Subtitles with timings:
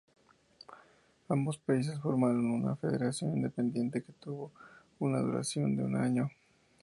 [1.29, 4.51] Ambos países formaron una federación independiente que tuvo
[4.97, 6.31] una duración de un año.